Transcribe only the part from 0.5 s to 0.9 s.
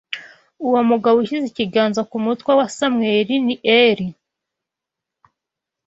Uwo